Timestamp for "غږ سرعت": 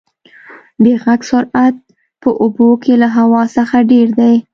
1.03-1.75